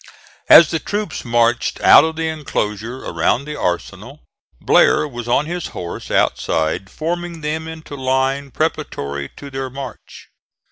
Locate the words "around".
3.05-3.45